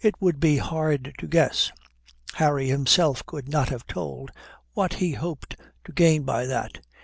It 0.00 0.14
would 0.20 0.38
be 0.38 0.58
hard 0.58 1.12
to 1.18 1.26
guess 1.26 1.72
Harry 2.34 2.68
himself 2.68 3.26
could 3.26 3.48
not 3.48 3.68
have 3.70 3.84
told 3.84 4.30
what 4.74 4.92
he 5.02 5.14
hoped 5.14 5.56
to 5.86 5.90
gain 5.92 6.22
by 6.22 6.46
that. 6.46 6.78